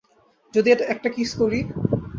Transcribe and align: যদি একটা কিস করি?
যদি 0.53 0.69
একটা 0.93 1.09
কিস 1.09 1.31
করি? 1.33 1.59